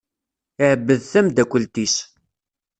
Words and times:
Iεebbeḍ 0.63 1.01
tamdakelt-is. 1.11 1.95